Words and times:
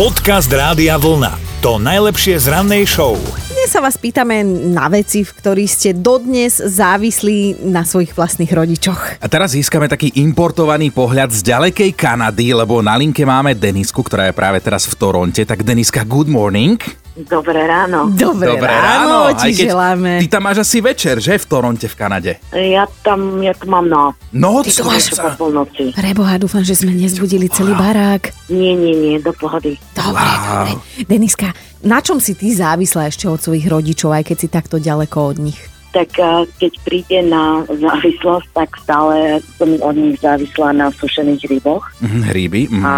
Podcast 0.00 0.48
Rádia 0.48 0.96
Vlna. 0.96 1.60
To 1.60 1.76
najlepšie 1.76 2.40
z 2.40 2.48
rannej 2.48 2.88
show. 2.88 3.20
Dnes 3.52 3.68
sa 3.68 3.84
vás 3.84 4.00
pýtame 4.00 4.40
na 4.72 4.88
veci, 4.88 5.20
v 5.20 5.28
ktorých 5.28 5.68
ste 5.68 5.92
dodnes 5.92 6.56
závislí 6.56 7.68
na 7.68 7.84
svojich 7.84 8.16
vlastných 8.16 8.48
rodičoch. 8.48 9.20
A 9.20 9.26
teraz 9.28 9.52
získame 9.52 9.92
taký 9.92 10.08
importovaný 10.16 10.88
pohľad 10.88 11.36
z 11.36 11.44
ďalekej 11.44 11.92
Kanady, 11.92 12.56
lebo 12.56 12.80
na 12.80 12.96
linke 12.96 13.28
máme 13.28 13.52
Denisku, 13.52 14.00
ktorá 14.00 14.32
je 14.32 14.38
práve 14.40 14.64
teraz 14.64 14.88
v 14.88 14.96
Toronte. 14.96 15.44
Tak 15.44 15.68
Deniska, 15.68 16.08
good 16.08 16.32
morning. 16.32 16.80
Dobré 17.28 17.66
ráno. 17.66 18.08
Dobré, 18.14 18.56
ráno, 18.56 19.34
ti 19.36 19.50
Aj 19.50 19.52
keď 19.52 19.66
želáme. 19.74 20.12
Ty 20.24 20.26
tam 20.30 20.42
máš 20.46 20.62
asi 20.62 20.78
večer, 20.80 21.18
že? 21.20 21.36
V 21.36 21.46
Toronte 21.50 21.90
v 21.90 21.96
Kanade. 21.98 22.32
Ja 22.54 22.86
tam, 23.02 23.42
ja 23.42 23.52
tu 23.52 23.68
mám 23.68 23.84
no. 23.90 24.14
No, 24.32 24.62
Ty 24.64 24.70
to 24.70 24.80
to 24.80 24.82
máš 24.88 25.12
po 25.12 25.28
polnoci. 25.36 25.92
Preboha, 25.92 26.38
dúfam, 26.38 26.62
že 26.62 26.78
sme 26.78 26.94
nezbudili 26.94 27.50
celý 27.50 27.74
barák. 27.74 28.30
Nie, 28.48 28.78
nie, 28.78 28.94
nie, 28.94 29.14
do 29.18 29.34
pohody. 29.34 29.76
Dobre, 30.10 30.26
Wow. 30.26 30.44
dobre. 30.44 30.72
Deniska, 31.06 31.48
na 31.80 31.98
čom 31.98 32.18
si 32.18 32.34
ty 32.34 32.50
závislá 32.50 33.06
ešte 33.06 33.24
od 33.24 33.38
svojich 33.38 33.64
rodičov, 33.64 34.12
aj 34.12 34.24
keď 34.26 34.36
si 34.36 34.48
takto 34.48 34.76
ďaleko 34.76 35.16
od 35.16 35.38
nich? 35.40 35.60
Tak 35.90 36.22
keď 36.62 36.72
príde 36.86 37.18
na 37.26 37.66
závislosť, 37.66 38.46
tak 38.54 38.78
stále 38.78 39.42
som 39.58 39.74
od 39.82 39.96
nich 39.98 40.22
závislá 40.22 40.70
na 40.70 40.86
sušených 40.86 41.50
ryboch. 41.50 41.82
Mhm, 41.98 42.20
hríby. 42.30 42.62
Mhm. 42.70 42.84
A 42.86 42.94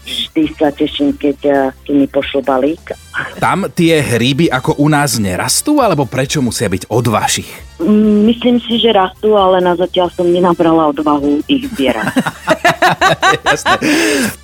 vždy 0.00 0.42
sa 0.56 0.72
teším, 0.72 1.12
keď, 1.12 1.36
keď 1.84 1.92
mi 1.92 2.08
pošlo 2.08 2.40
balík. 2.40 2.96
Tam 3.36 3.68
tie 3.68 4.00
hríby 4.00 4.48
ako 4.48 4.80
u 4.80 4.88
nás 4.88 5.20
nerastú, 5.20 5.84
alebo 5.84 6.08
prečo 6.08 6.40
musia 6.40 6.72
byť 6.72 6.88
od 6.88 7.12
vašich? 7.12 7.50
Mm, 7.76 8.24
Myslím 8.24 8.56
si, 8.64 8.80
že 8.80 8.88
rastú, 8.88 9.36
ale 9.36 9.60
na 9.60 9.76
zatiaľ 9.76 10.08
som 10.08 10.24
nenabrala 10.24 10.88
odvahu 10.88 11.44
ich 11.44 11.68
zbierať. 11.68 12.08
Jasné. 13.46 13.76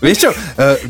Vieš 0.02 0.16
čo, 0.27 0.30
e, 0.33 0.37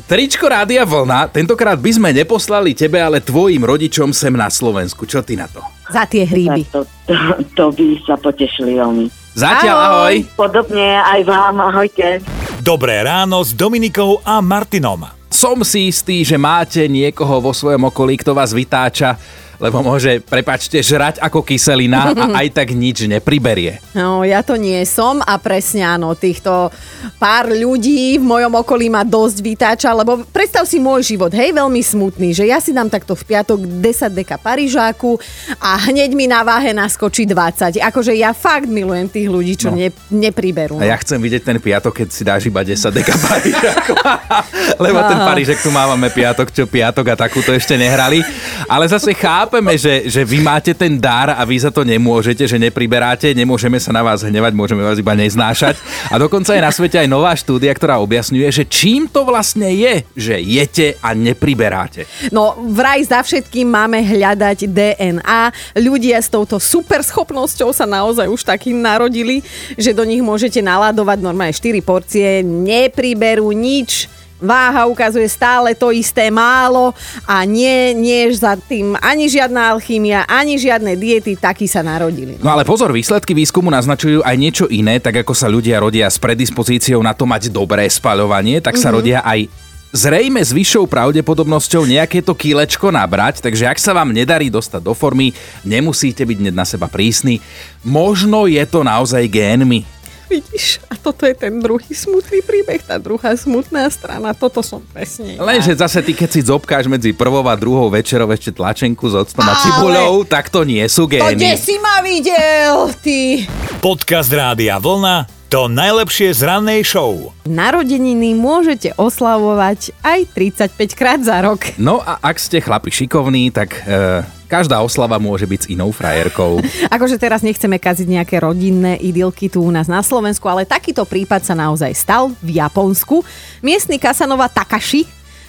tričko 0.04 0.46
Rádia 0.48 0.82
Vlna, 0.82 1.28
tentokrát 1.30 1.76
by 1.76 1.90
sme 1.92 2.10
neposlali 2.12 2.72
tebe, 2.72 3.00
ale 3.00 3.22
tvojim 3.22 3.62
rodičom 3.62 4.10
sem 4.10 4.32
na 4.32 4.48
Slovensku. 4.48 5.04
Čo 5.04 5.22
ty 5.22 5.36
na 5.36 5.46
to? 5.46 5.60
Za 5.92 6.04
tie 6.08 6.26
hríby. 6.26 6.66
To, 6.74 6.82
to, 7.06 7.14
to 7.54 7.64
by 7.74 7.86
sa 8.02 8.14
potešili 8.18 8.74
veľmi. 8.74 9.06
Zatiaľ 9.36 9.76
ahoj. 9.76 10.14
Podobne 10.32 10.96
aj 10.96 11.20
vám, 11.28 11.56
ahojte. 11.60 12.24
Dobré 12.64 13.04
ráno 13.04 13.44
s 13.44 13.52
Dominikou 13.52 14.24
a 14.24 14.40
Martinom. 14.40 15.04
Som 15.28 15.60
si 15.60 15.92
istý, 15.92 16.24
že 16.24 16.40
máte 16.40 16.88
niekoho 16.88 17.44
vo 17.44 17.52
svojom 17.52 17.92
okolí, 17.92 18.16
kto 18.16 18.32
vás 18.32 18.56
vytáča, 18.56 19.20
lebo 19.56 19.80
môže, 19.80 20.20
prepačte, 20.20 20.78
žrať 20.78 21.20
ako 21.20 21.40
kyselina 21.40 22.12
a 22.12 22.24
aj 22.44 22.48
tak 22.52 22.72
nič 22.72 23.06
nepriberie. 23.06 23.78
No, 23.92 24.22
ja 24.22 24.40
to 24.40 24.56
nie 24.56 24.82
som 24.82 25.20
a 25.20 25.36
presne 25.36 25.82
áno, 25.82 26.12
týchto 26.12 26.68
pár 27.16 27.48
ľudí 27.48 28.18
v 28.18 28.24
mojom 28.24 28.52
okolí 28.56 28.88
ma 28.88 29.02
dosť 29.02 29.38
vytáča, 29.40 29.90
lebo 29.92 30.24
predstav 30.28 30.64
si 30.64 30.76
môj 30.76 31.06
život, 31.06 31.30
hej, 31.30 31.52
veľmi 31.52 31.80
smutný, 31.80 32.32
že 32.32 32.44
ja 32.44 32.58
si 32.58 32.72
dám 32.72 32.88
takto 32.88 33.14
v 33.14 33.24
piatok 33.24 33.60
10 33.80 34.12
deka 34.12 34.36
Parížáku 34.36 35.16
a 35.56 35.76
hneď 35.86 36.12
mi 36.12 36.26
na 36.26 36.42
váhe 36.42 36.72
naskočí 36.72 37.24
20. 37.24 37.78
Akože 37.78 38.12
ja 38.12 38.32
fakt 38.32 38.66
milujem 38.66 39.06
tých 39.06 39.28
ľudí, 39.28 39.54
čo 39.54 39.64
No. 39.66 39.74
ne, 39.74 39.90
nepriberú. 40.08 40.78
A 40.78 40.86
ja 40.86 40.96
chcem 40.96 41.18
vidieť 41.18 41.42
ten 41.42 41.58
piatok, 41.58 41.90
keď 41.90 42.08
si 42.08 42.22
dáš 42.22 42.46
iba 42.46 42.62
10 42.62 42.78
deka 42.92 43.14
Parížakov. 43.18 43.98
Lebo 44.84 44.98
ten 45.02 45.18
Parížek 45.18 45.58
tu 45.58 45.70
máme 45.70 46.06
piatok, 46.06 46.48
čo 46.50 46.64
piatok 46.64 47.02
a 47.10 47.16
takúto 47.18 47.50
ešte 47.50 47.74
nehrali. 47.74 48.22
Ale 48.66 48.86
zase 48.86 49.10
chápeme, 49.46 49.78
že, 49.78 50.10
že 50.10 50.26
vy 50.26 50.42
máte 50.42 50.74
ten 50.74 50.98
dar 50.98 51.30
a 51.30 51.46
vy 51.46 51.62
za 51.62 51.70
to 51.70 51.86
nemôžete, 51.86 52.50
že 52.50 52.58
nepriberáte, 52.58 53.30
nemôžeme 53.30 53.78
sa 53.78 53.94
na 53.94 54.02
vás 54.02 54.26
hnevať, 54.26 54.58
môžeme 54.58 54.82
vás 54.82 54.98
iba 54.98 55.14
neznášať. 55.14 55.78
A 56.10 56.18
dokonca 56.18 56.50
je 56.50 56.66
na 56.66 56.74
svete 56.74 56.98
aj 56.98 57.06
nová 57.06 57.30
štúdia, 57.38 57.70
ktorá 57.70 58.02
objasňuje, 58.02 58.50
že 58.50 58.66
čím 58.66 59.06
to 59.06 59.22
vlastne 59.22 59.70
je, 59.70 60.02
že 60.18 60.34
jete 60.42 60.98
a 60.98 61.14
nepriberáte. 61.14 62.10
No 62.34 62.58
vraj 62.74 63.06
za 63.06 63.22
všetkým 63.22 63.70
máme 63.70 64.02
hľadať 64.02 64.66
DNA. 64.66 65.42
Ľudia 65.78 66.18
s 66.18 66.26
touto 66.26 66.58
super 66.58 67.06
schopnosťou 67.06 67.70
sa 67.70 67.86
naozaj 67.86 68.26
už 68.26 68.42
takým 68.42 68.82
narodili, 68.82 69.46
že 69.78 69.94
do 69.94 70.02
nich 70.02 70.26
môžete 70.26 70.58
naladovať 70.58 71.22
normálne 71.22 71.54
4 71.54 71.86
porcie, 71.86 72.42
nepriberú 72.42 73.54
nič. 73.54 74.10
Váha 74.36 74.84
ukazuje 74.84 75.24
stále 75.32 75.72
to 75.72 75.88
isté 75.96 76.28
málo 76.28 76.92
a 77.24 77.40
nie, 77.48 77.96
nie 77.96 78.28
je 78.28 78.44
za 78.44 78.52
tým 78.52 78.92
ani 79.00 79.32
žiadna 79.32 79.72
alchymia, 79.72 80.28
ani 80.28 80.60
žiadne 80.60 80.92
diety, 80.92 81.40
takí 81.40 81.64
sa 81.64 81.80
narodili. 81.80 82.36
No 82.44 82.52
ale 82.52 82.68
pozor, 82.68 82.92
výsledky 82.92 83.32
výskumu 83.32 83.72
naznačujú 83.72 84.20
aj 84.20 84.36
niečo 84.36 84.66
iné, 84.68 85.00
tak 85.00 85.24
ako 85.24 85.32
sa 85.32 85.48
ľudia 85.48 85.80
rodia 85.80 86.04
s 86.04 86.20
predispozíciou 86.20 87.00
na 87.00 87.16
to 87.16 87.24
mať 87.24 87.48
dobré 87.48 87.88
spaľovanie, 87.88 88.60
tak 88.60 88.76
sa 88.76 88.92
rodia 88.92 89.24
aj 89.24 89.48
zrejme 89.96 90.44
s 90.44 90.52
vyššou 90.52 90.84
pravdepodobnosťou 90.84 91.88
nejaké 91.88 92.20
to 92.20 92.36
kilečko 92.36 92.92
nabrať, 92.92 93.40
takže 93.40 93.64
ak 93.64 93.80
sa 93.80 93.96
vám 93.96 94.12
nedarí 94.12 94.52
dostať 94.52 94.84
do 94.84 94.92
formy, 94.92 95.32
nemusíte 95.64 96.20
byť 96.28 96.36
hneď 96.44 96.54
na 96.54 96.68
seba 96.68 96.84
prísni. 96.92 97.40
Možno 97.80 98.44
je 98.44 98.60
to 98.68 98.84
naozaj 98.84 99.24
génmi. 99.24 99.95
Vidíš, 100.26 100.82
a 100.86 100.94
toto 100.94 101.22
je 101.22 101.32
ten 101.32 101.54
druhý 101.56 101.86
smutný 101.88 102.42
príbeh, 102.42 102.80
tá 102.80 102.96
druhá 102.96 103.30
smutná 103.32 103.86
strana, 103.86 104.32
toto 104.32 104.58
som 104.58 104.82
presne. 104.84 105.34
ja. 105.34 105.40
Lenže 105.40 105.72
zase 105.72 106.02
ty, 106.02 106.12
keď 106.12 106.28
si 106.28 106.40
zobkáš 106.42 106.86
medzi 106.86 107.10
prvou 107.10 107.42
a 107.42 107.54
druhou 107.54 107.86
večerou 107.86 108.26
ešte 108.28 108.50
tlačenku 108.50 109.06
s 109.06 109.14
octom 109.16 109.40
a 109.40 109.48
Ale- 109.48 109.62
cibuľou, 109.62 110.12
tak 110.24 110.48
to 110.48 110.62
nie 110.62 110.82
sú 110.84 111.06
To 111.06 111.14
kde 111.14 111.38
gény. 111.38 111.54
si 111.56 111.74
ma 111.78 112.02
videl, 112.02 112.74
ty? 112.98 113.46
Podcast 113.78 114.28
Rádia 114.28 114.76
Vlna. 114.76 115.30
To 115.46 115.70
najlepšie 115.70 116.34
z 116.34 116.42
rannej 116.42 116.82
show. 116.82 117.30
Narodeniny 117.46 118.34
môžete 118.34 118.90
oslavovať 118.94 119.94
aj 120.02 120.20
35 120.34 120.74
krát 120.92 121.22
za 121.22 121.38
rok. 121.38 121.62
No 121.78 121.98
a 121.98 122.18
ak 122.18 122.34
ste 122.36 122.58
chlapi 122.58 122.90
šikovní, 122.90 123.54
tak 123.54 123.78
e, 123.80 124.26
každá 124.46 124.80
oslava 124.80 125.18
môže 125.18 125.44
byť 125.44 125.60
s 125.66 125.70
inou 125.74 125.90
frajerkou. 125.90 126.62
Akože 126.94 127.18
teraz 127.18 127.42
nechceme 127.42 127.76
kaziť 127.76 128.08
nejaké 128.08 128.38
rodinné 128.40 128.96
idylky 129.02 129.50
tu 129.50 129.66
u 129.66 129.70
nás 129.74 129.90
na 129.90 130.00
Slovensku, 130.00 130.46
ale 130.46 130.64
takýto 130.64 131.04
prípad 131.04 131.42
sa 131.42 131.54
naozaj 131.58 131.92
stal 131.92 132.32
v 132.40 132.62
Japonsku. 132.62 133.26
Miestny 133.60 133.98
Kasanova 133.98 134.46
Takashi 134.46 135.04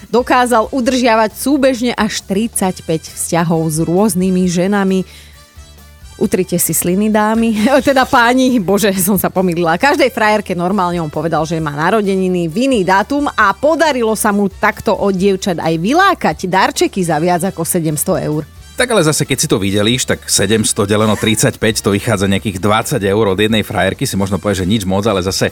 dokázal 0.09 0.69
udržiavať 0.71 1.31
súbežne 1.33 1.91
až 1.93 2.21
35 2.25 2.83
vzťahov 3.13 3.61
s 3.69 3.77
rôznymi 3.81 4.43
ženami. 4.49 4.99
Utrite 6.17 6.57
si 6.57 6.73
sliny, 6.73 7.13
dámy. 7.13 7.53
Teda 7.85 8.09
páni, 8.09 8.57
bože, 8.57 8.89
som 8.97 9.21
sa 9.21 9.29
pomýlila. 9.29 9.77
Každej 9.77 10.09
frajerke 10.09 10.57
normálne 10.57 10.97
on 10.97 11.13
povedal, 11.13 11.45
že 11.45 11.61
má 11.61 11.77
narodeniny 11.77 12.49
v 12.49 12.55
iný 12.65 12.81
dátum 12.81 13.29
a 13.29 13.53
podarilo 13.53 14.17
sa 14.17 14.33
mu 14.33 14.49
takto 14.49 14.97
od 14.97 15.13
dievčat 15.13 15.61
aj 15.61 15.77
vylákať 15.77 16.49
darčeky 16.49 17.05
za 17.05 17.21
viac 17.21 17.45
ako 17.45 17.61
700 17.61 18.33
eur. 18.33 18.56
Tak 18.77 18.93
ale 18.93 19.01
zase, 19.01 19.25
keď 19.25 19.37
si 19.41 19.47
to 19.49 19.57
videlíš, 19.57 20.05
tak 20.05 20.29
700 20.29 20.85
deleno 20.85 21.17
35, 21.17 21.57
to 21.81 21.89
vychádza 21.89 22.29
nejakých 22.29 22.61
20 22.61 23.01
eur 23.01 23.25
od 23.33 23.39
jednej 23.41 23.65
frajerky, 23.65 24.05
si 24.05 24.13
možno 24.13 24.37
povie, 24.37 24.61
že 24.61 24.69
nič 24.69 24.85
moc, 24.85 25.01
ale 25.09 25.25
zase 25.25 25.49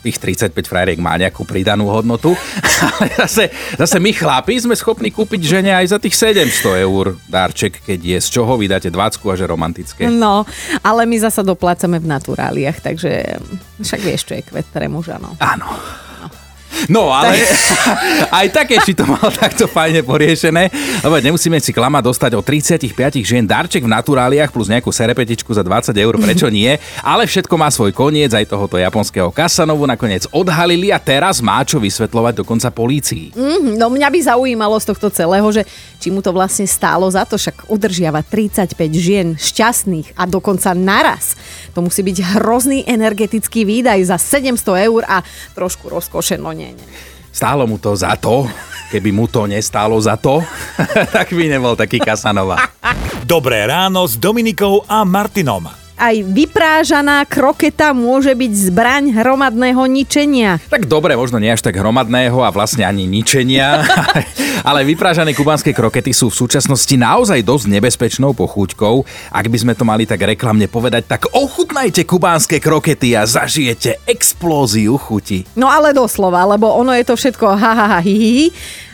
tých 0.00 0.16
35 0.22 0.54
frajeriek 0.70 1.02
má 1.02 1.18
nejakú 1.18 1.42
pridanú 1.42 1.90
hodnotu. 1.90 2.32
Ale 2.86 3.10
zase, 3.26 3.50
zase 3.74 3.96
my 3.98 4.14
chlapi 4.14 4.54
sme 4.54 4.78
schopní 4.78 5.10
kúpiť 5.10 5.42
žene 5.42 5.74
aj 5.74 5.86
za 5.90 5.98
tých 5.98 6.14
700 6.14 6.86
eur 6.86 7.18
darček, 7.26 7.82
keď 7.82 7.98
je 7.98 8.18
z 8.22 8.28
čoho 8.30 8.54
vydáte 8.54 8.86
20 8.86 9.18
a 9.18 9.34
že 9.34 9.44
romantické. 9.50 10.06
No, 10.06 10.46
ale 10.86 11.02
my 11.10 11.16
zasa 11.18 11.42
doplácame 11.42 11.98
v 11.98 12.06
naturáliach, 12.06 12.78
takže 12.78 13.42
však 13.82 14.00
vieš, 14.00 14.30
čo 14.30 14.38
je 14.38 14.46
kvet 14.46 14.68
pre 14.70 14.86
muža, 14.86 15.18
no. 15.18 15.34
Áno. 15.42 15.66
No, 16.22 16.28
ale 17.10 17.40
aj 18.44 18.46
také 18.52 18.80
si 18.84 18.92
to 18.92 19.08
mal 19.08 19.28
takto 19.42 19.66
fajne 19.66 20.02
poriešené, 20.04 20.70
lebo 21.02 21.16
nemusíme 21.18 21.58
si 21.58 21.72
klama 21.72 22.02
dostať 22.04 22.36
o 22.36 22.42
35 22.44 22.92
žien 23.22 23.44
darček 23.44 23.84
v 23.84 23.90
naturáliach 23.90 24.52
plus 24.52 24.68
nejakú 24.68 24.92
serepetičku 24.92 25.50
za 25.52 25.64
20 25.64 25.96
eur, 25.96 26.14
prečo 26.20 26.46
nie? 26.52 26.76
Ale 27.02 27.24
všetko 27.24 27.54
má 27.56 27.68
svoj 27.72 27.92
koniec, 27.96 28.32
aj 28.32 28.48
tohoto 28.48 28.76
japonského 28.76 29.32
Kasanovu 29.32 29.86
nakoniec 29.88 30.28
odhalili 30.30 30.92
a 30.92 30.98
teraz 31.00 31.40
má 31.40 31.62
čo 31.62 31.80
vysvetľovať 31.80 32.42
dokonca 32.42 32.68
polícii. 32.72 33.32
Mhm, 33.32 33.78
no 33.80 33.86
mňa 33.92 34.08
by 34.10 34.18
zaujímalo 34.22 34.76
z 34.80 34.86
tohto 34.92 35.08
celého, 35.12 35.48
že 35.52 35.62
či 36.02 36.12
mu 36.12 36.20
to 36.20 36.32
vlastne 36.32 36.68
stálo 36.68 37.08
za 37.08 37.24
to, 37.24 37.40
však 37.40 37.68
udržiava 37.72 38.20
35 38.24 38.76
žien 38.94 39.28
šťastných 39.34 40.16
a 40.18 40.28
dokonca 40.28 40.72
naraz. 40.76 41.34
To 41.72 41.84
musí 41.84 42.00
byť 42.04 42.40
hrozný 42.40 42.84
energetický 42.88 43.64
výdaj 43.68 44.00
za 44.08 44.16
700 44.16 44.86
eur 44.88 45.02
a 45.04 45.20
trošku 45.52 45.88
rozkoše, 45.92 46.40
no 46.40 46.52
nie, 46.74 46.86
nie. 46.86 46.98
Stálo 47.30 47.68
mu 47.68 47.76
to 47.76 47.92
za 47.92 48.16
to, 48.16 48.48
keby 48.88 49.12
mu 49.12 49.28
to 49.28 49.44
nestálo 49.44 50.00
za 50.00 50.16
to, 50.16 50.40
tak 51.16 51.36
by 51.36 51.52
nebol 51.52 51.76
taký 51.76 52.00
Kasanova. 52.00 52.72
Dobré 53.28 53.68
ráno 53.68 54.08
s 54.08 54.16
Dominikou 54.16 54.82
a 54.88 55.04
Martinom. 55.04 55.85
Aj 55.96 56.12
vyprážaná 56.12 57.24
kroketa 57.24 57.96
môže 57.96 58.28
byť 58.36 58.52
zbraň 58.68 59.16
hromadného 59.16 59.80
ničenia. 59.88 60.60
Tak 60.68 60.84
dobre, 60.84 61.16
možno 61.16 61.40
nie 61.40 61.48
až 61.48 61.64
tak 61.64 61.80
hromadného 61.80 62.36
a 62.44 62.52
vlastne 62.52 62.84
ani 62.84 63.08
ničenia, 63.08 63.80
ale 64.68 64.84
vyprážané 64.84 65.32
kubanské 65.32 65.72
krokety 65.72 66.12
sú 66.12 66.28
v 66.28 66.36
súčasnosti 66.44 66.92
naozaj 67.00 67.40
dosť 67.40 67.80
nebezpečnou 67.80 68.36
pochúťkou. 68.36 69.08
Ak 69.32 69.48
by 69.48 69.56
sme 69.56 69.72
to 69.72 69.88
mali 69.88 70.04
tak 70.04 70.20
reklamne 70.20 70.68
povedať, 70.68 71.08
tak 71.08 71.32
ochutnajte 71.32 72.04
kubánske 72.04 72.60
krokety 72.60 73.16
a 73.16 73.24
zažijete 73.24 74.04
explóziu 74.04 75.00
chuti. 75.00 75.48
No 75.56 75.72
ale 75.72 75.96
doslova, 75.96 76.44
lebo 76.44 76.76
ono 76.76 76.92
je 76.92 77.08
to 77.08 77.16
všetko 77.16 77.56
ha, 77.56 77.72
ha, 77.72 77.86
ha 77.96 77.98
hi, 78.04 78.12
hi, 78.12 78.30
hi. 78.36 78.46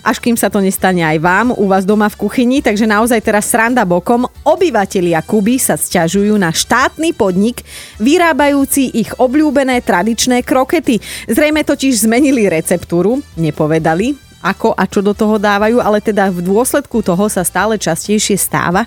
Až 0.03 0.19
kým 0.19 0.35
sa 0.35 0.51
to 0.51 0.59
nestane 0.59 1.03
aj 1.07 1.19
vám, 1.23 1.49
u 1.55 1.71
vás 1.71 1.87
doma 1.87 2.11
v 2.11 2.19
kuchyni. 2.27 2.59
Takže 2.59 2.91
naozaj 2.91 3.23
teraz 3.23 3.49
sranda 3.49 3.87
bokom. 3.87 4.27
Obyvatelia 4.43 5.23
Kuby 5.23 5.63
sa 5.63 5.79
sťažujú 5.79 6.35
na 6.35 6.51
štátny 6.51 7.15
podnik, 7.15 7.63
vyrábajúci 8.03 8.91
ich 8.99 9.15
obľúbené 9.15 9.79
tradičné 9.81 10.43
krokety. 10.43 10.99
Zrejme 11.31 11.63
totiž 11.63 12.03
zmenili 12.03 12.51
receptúru, 12.51 13.23
nepovedali, 13.39 14.19
ako 14.43 14.75
a 14.75 14.85
čo 14.91 15.01
do 15.01 15.15
toho 15.15 15.39
dávajú, 15.39 15.79
ale 15.79 16.03
teda 16.03 16.27
v 16.35 16.43
dôsledku 16.43 16.99
toho 17.01 17.31
sa 17.31 17.47
stále 17.47 17.79
častejšie 17.79 18.35
stáva, 18.35 18.83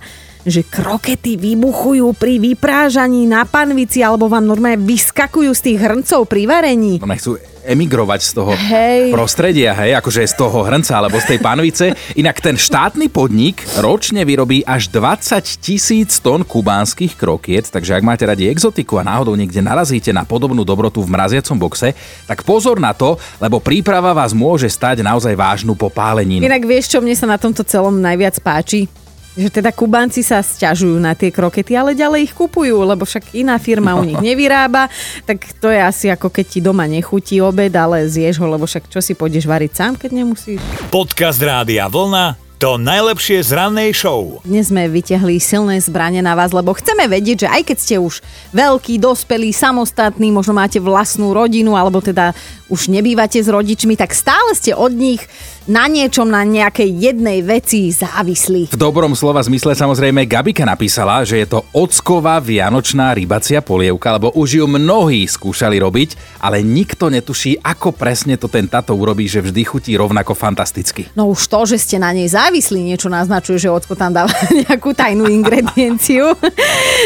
že 0.45 0.61
krokety 0.61 1.39
vybuchujú 1.39 2.13
pri 2.13 2.37
vyprážaní 2.37 3.25
na 3.25 3.47
panvici 3.47 4.05
alebo 4.05 4.29
vám 4.29 4.45
normálne 4.45 4.83
vyskakujú 4.83 5.49
z 5.55 5.61
tých 5.71 5.79
hrncov 5.81 6.29
pri 6.29 6.43
varení. 6.45 7.01
Ono 7.01 7.15
chcú 7.17 7.54
emigrovať 7.65 8.21
z 8.21 8.31
toho 8.37 8.53
Hej. 8.53 9.09
prostredia, 9.11 9.73
hej, 9.73 9.97
akože 9.97 10.21
z 10.23 10.35
toho 10.37 10.61
hrnca 10.61 10.93
alebo 11.01 11.17
z 11.17 11.35
tej 11.35 11.39
panvice. 11.41 11.85
Inak 12.15 12.39
ten 12.39 12.55
štátny 12.55 13.09
podnik 13.09 13.65
ročne 13.81 14.21
vyrobí 14.23 14.61
až 14.63 14.93
20 14.93 15.41
tisíc 15.59 16.21
tón 16.21 16.45
kubánskych 16.45 17.17
krokiet, 17.17 17.73
takže 17.73 17.97
ak 17.97 18.05
máte 18.05 18.23
radi 18.23 18.47
exotiku 18.47 19.01
a 19.01 19.07
náhodou 19.07 19.33
niekde 19.33 19.59
narazíte 19.59 20.13
na 20.13 20.23
podobnú 20.23 20.61
dobrotu 20.61 21.01
v 21.01 21.11
mraziacom 21.11 21.57
boxe, 21.57 21.97
tak 22.29 22.45
pozor 22.45 22.77
na 22.77 22.93
to, 22.93 23.17
lebo 23.41 23.57
príprava 23.57 24.13
vás 24.13 24.31
môže 24.31 24.69
stať 24.69 25.01
naozaj 25.01 25.33
vážnu 25.33 25.73
popáleninu. 25.73 26.45
Inak 26.45 26.63
vieš, 26.63 26.93
čo 26.93 27.01
mne 27.01 27.17
sa 27.17 27.25
na 27.25 27.41
tomto 27.41 27.65
celom 27.65 27.97
najviac 27.97 28.37
páči? 28.39 29.04
Že 29.35 29.51
teda 29.51 29.75
Kubánci 29.75 30.23
sa 30.23 30.39
sťažujú 30.39 30.95
na 30.95 31.11
tie 31.11 31.27
krokety, 31.27 31.75
ale 31.75 31.91
ďalej 31.91 32.31
ich 32.31 32.33
kupujú, 32.33 32.87
lebo 32.87 33.03
však 33.03 33.35
iná 33.35 33.59
firma 33.59 33.99
u 33.99 34.07
nich 34.07 34.19
nevyrába, 34.31 34.87
tak 35.27 35.43
to 35.59 35.67
je 35.67 35.79
asi 35.79 36.07
ako 36.07 36.31
keď 36.31 36.45
ti 36.47 36.59
doma 36.63 36.87
nechutí 36.87 37.43
obed, 37.43 37.75
ale 37.75 38.07
zješ 38.07 38.39
ho, 38.39 38.47
lebo 38.47 38.63
však 38.63 38.87
čo 38.87 39.03
si 39.03 39.11
pôjdeš 39.11 39.43
variť 39.43 39.71
sám, 39.75 39.93
keď 39.99 40.23
nemusíš. 40.23 40.63
Podcast 40.87 41.43
Rádia 41.43 41.91
Vlna 41.91 42.45
to 42.55 42.79
najlepšie 42.79 43.43
z 43.43 43.51
rannej 43.51 43.91
show. 43.91 44.39
Dnes 44.47 44.71
sme 44.71 44.87
vyťahli 44.87 45.43
silné 45.43 45.75
zbranie 45.83 46.23
na 46.23 46.39
vás, 46.39 46.55
lebo 46.55 46.71
chceme 46.71 47.03
vedieť, 47.03 47.45
že 47.45 47.51
aj 47.51 47.61
keď 47.67 47.77
ste 47.77 47.95
už 47.99 48.23
veľký, 48.55 48.95
dospelí, 48.95 49.51
samostatní, 49.51 50.31
možno 50.31 50.55
máte 50.55 50.79
vlastnú 50.79 51.35
rodinu, 51.35 51.75
alebo 51.75 51.99
teda 51.99 52.31
už 52.69 52.89
nebývate 52.89 53.37
s 53.41 53.49
rodičmi, 53.49 53.93
tak 53.93 54.17
stále 54.17 54.57
ste 54.57 54.73
od 54.73 54.93
nich 54.93 55.21
na 55.65 55.89
niečom, 55.89 56.29
na 56.29 56.45
nejakej 56.45 56.93
jednej 56.93 57.41
veci 57.41 57.89
závislí. 57.89 58.69
V 58.69 58.77
dobrom 58.77 59.17
slova 59.17 59.41
zmysle 59.41 59.73
samozrejme 59.73 60.29
Gabika 60.29 60.61
napísala, 60.61 61.25
že 61.25 61.41
je 61.41 61.57
to 61.57 61.65
ocková 61.73 62.37
vianočná 62.37 63.17
rybacia 63.17 63.65
polievka, 63.65 64.13
lebo 64.13 64.29
už 64.37 64.61
ju 64.61 64.65
mnohí 64.69 65.25
skúšali 65.25 65.81
robiť, 65.81 66.37
ale 66.45 66.61
nikto 66.61 67.09
netuší, 67.09 67.57
ako 67.65 67.97
presne 67.97 68.37
to 68.37 68.45
ten 68.45 68.69
tato 68.69 68.93
urobí, 68.93 69.25
že 69.25 69.41
vždy 69.41 69.61
chutí 69.65 69.97
rovnako 69.97 70.37
fantasticky. 70.37 71.09
No 71.17 71.33
už 71.33 71.49
to, 71.49 71.65
že 71.65 71.81
ste 71.81 71.97
na 71.97 72.13
nej 72.13 72.29
závislí, 72.29 72.85
niečo 72.85 73.09
naznačuje, 73.09 73.57
že 73.57 73.73
Ocko 73.73 73.97
tam 73.97 74.13
dáva 74.13 74.29
nejakú 74.69 74.93
tajnú 74.93 75.25
ingredienciu. 75.25 76.29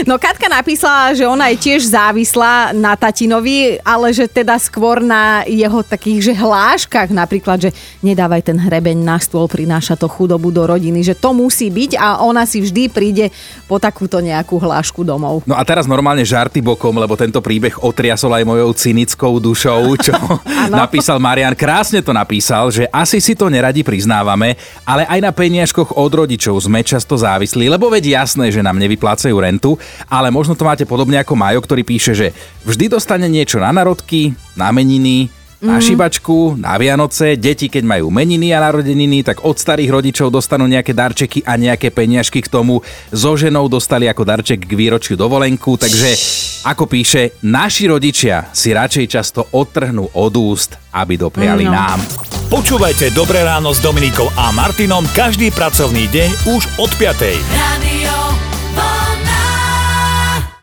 No 0.03 0.19
Katka 0.19 0.51
napísala, 0.51 1.15
že 1.15 1.23
ona 1.23 1.47
je 1.55 1.63
tiež 1.63 1.87
závislá 1.87 2.75
na 2.75 2.99
tatinovi, 2.99 3.79
ale 3.87 4.11
že 4.11 4.27
teda 4.27 4.59
skôr 4.59 4.99
na 4.99 5.47
jeho 5.49 5.81
takých, 5.81 6.31
že 6.31 6.33
hláškach, 6.37 7.09
napríklad, 7.09 7.69
že 7.69 7.69
nedávaj 8.05 8.45
ten 8.45 8.57
hrebeň 8.57 9.01
na 9.01 9.17
stôl, 9.17 9.49
prináša 9.49 9.97
to 9.97 10.05
chudobu 10.05 10.53
do 10.53 10.63
rodiny, 10.63 11.01
že 11.01 11.17
to 11.17 11.33
musí 11.33 11.73
byť 11.73 11.97
a 11.97 12.21
ona 12.21 12.45
si 12.45 12.61
vždy 12.61 12.87
príde 12.93 13.33
po 13.65 13.81
takúto 13.81 14.21
nejakú 14.21 14.61
hlášku 14.61 15.01
domov. 15.01 15.41
No 15.49 15.57
a 15.57 15.65
teraz 15.65 15.89
normálne 15.89 16.21
žarty 16.21 16.61
bokom, 16.61 16.93
lebo 16.95 17.17
tento 17.17 17.41
príbeh 17.41 17.81
otriasol 17.81 18.37
aj 18.37 18.45
mojou 18.45 18.69
cynickou 18.77 19.41
dušou, 19.41 19.97
čo 19.97 20.13
napísal 20.69 21.17
Marian. 21.17 21.57
Krásne 21.57 22.05
to 22.05 22.13
napísal, 22.13 22.69
že 22.69 22.85
asi 22.93 23.17
si 23.17 23.33
to 23.33 23.49
neradi 23.49 23.81
priznávame, 23.81 24.53
ale 24.85 25.09
aj 25.09 25.19
na 25.19 25.31
peniažkoch 25.33 25.97
od 25.97 26.11
rodičov 26.13 26.61
sme 26.61 26.85
často 26.85 27.17
závislí, 27.17 27.65
lebo 27.71 27.89
veď 27.89 28.21
jasné, 28.21 28.53
že 28.53 28.61
nám 28.61 28.77
nevyplácajú 28.77 29.33
rentu, 29.33 29.75
ale 30.05 30.29
možno 30.29 30.53
to 30.53 30.67
máte 30.67 30.85
podobne 30.85 31.17
ako 31.17 31.33
Majo, 31.33 31.59
ktorý 31.63 31.81
píše, 31.81 32.13
že 32.13 32.27
vždy 32.67 32.91
dostane 32.91 33.25
niečo 33.25 33.57
na 33.57 33.73
narodky, 33.73 34.35
na 34.53 34.69
meniny, 34.75 35.38
na 35.59 35.75
šibačku, 35.83 36.55
na 36.55 36.79
Vianoce, 36.79 37.35
deti 37.35 37.67
keď 37.67 37.83
majú 37.83 38.07
meniny 38.07 38.55
a 38.55 38.63
narodeniny, 38.63 39.27
tak 39.27 39.43
od 39.43 39.59
starých 39.59 39.91
rodičov 39.91 40.31
dostanú 40.31 40.71
nejaké 40.71 40.95
darčeky 40.95 41.43
a 41.43 41.59
nejaké 41.59 41.91
peniažky 41.91 42.39
k 42.39 42.47
tomu. 42.47 42.79
So 43.11 43.35
ženou 43.35 43.67
dostali 43.67 44.07
ako 44.07 44.23
darček 44.23 44.63
k 44.63 44.71
výročiu 44.71 45.19
dovolenku, 45.19 45.75
takže 45.75 46.15
ako 46.63 46.87
píše, 46.87 47.35
naši 47.43 47.91
rodičia 47.91 48.47
si 48.55 48.71
radšej 48.71 49.05
často 49.11 49.51
odtrhnú 49.51 50.15
od 50.15 50.33
úst, 50.39 50.79
aby 50.95 51.19
dopriali 51.19 51.67
No. 51.67 51.75
nám. 51.75 51.99
Počúvajte 52.49 53.11
Dobré 53.11 53.43
ráno 53.43 53.75
s 53.75 53.83
Dominikou 53.83 54.31
a 54.33 54.49
Martinom 54.55 55.03
každý 55.11 55.51
pracovný 55.51 56.07
deň 56.09 56.29
už 56.55 56.63
od 56.79 56.91
5. 56.95 57.35
Radio 57.51 57.98